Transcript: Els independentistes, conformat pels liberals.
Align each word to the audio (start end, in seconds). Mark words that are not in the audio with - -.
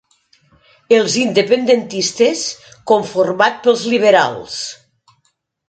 Els 0.99 1.17
independentistes, 1.23 2.43
conformat 2.95 3.63
pels 3.69 3.87
liberals. 3.93 4.59